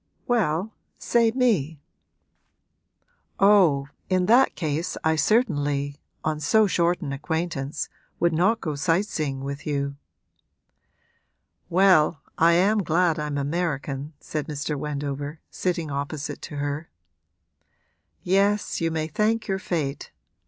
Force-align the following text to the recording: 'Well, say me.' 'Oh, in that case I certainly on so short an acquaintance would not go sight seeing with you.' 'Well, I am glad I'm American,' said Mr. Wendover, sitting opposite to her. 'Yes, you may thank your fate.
'Well, 0.25 0.73
say 0.97 1.29
me.' 1.29 1.79
'Oh, 3.39 3.87
in 4.09 4.25
that 4.25 4.55
case 4.55 4.97
I 5.03 5.15
certainly 5.15 6.01
on 6.23 6.39
so 6.39 6.65
short 6.65 7.01
an 7.01 7.13
acquaintance 7.13 7.87
would 8.19 8.33
not 8.33 8.61
go 8.61 8.73
sight 8.73 9.05
seeing 9.05 9.41
with 9.43 9.67
you.' 9.67 9.97
'Well, 11.69 12.23
I 12.35 12.53
am 12.53 12.81
glad 12.81 13.19
I'm 13.19 13.37
American,' 13.37 14.13
said 14.19 14.47
Mr. 14.47 14.75
Wendover, 14.75 15.39
sitting 15.51 15.91
opposite 15.91 16.41
to 16.49 16.55
her. 16.55 16.89
'Yes, 18.23 18.81
you 18.81 18.89
may 18.89 19.05
thank 19.05 19.47
your 19.47 19.59
fate. 19.59 20.09